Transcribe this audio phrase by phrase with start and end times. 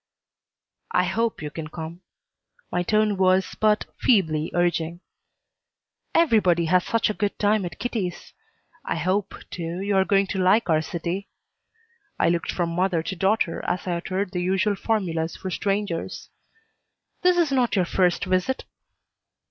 [0.93, 2.01] "I hope you can come."
[2.71, 5.01] My tone was but feebly urging.
[6.15, 8.33] "Everybody has such a good time at Kitty's.
[8.83, 11.29] I hope, too, you are going to like our city."
[12.17, 16.29] I looked from mother to daughter as I uttered the usual formulas for strangers.
[17.21, 18.65] "This is not your first visit?"